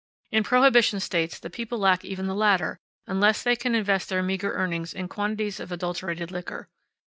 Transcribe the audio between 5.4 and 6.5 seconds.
of adulterated